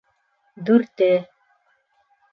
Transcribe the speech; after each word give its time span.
—Дүрте. 0.65 1.11